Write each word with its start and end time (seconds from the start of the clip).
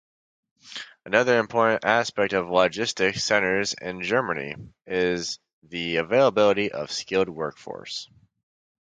Another 1.05 1.37
important 1.37 1.85
aspect 1.85 2.33
of 2.33 2.49
logistics 2.49 3.23
centers 3.23 3.75
in 3.75 4.01
Germany 4.01 4.55
is 4.87 5.37
the 5.61 5.97
availability 5.97 6.71
of 6.71 6.91
skilled 6.91 7.29
workforce. 7.29 8.09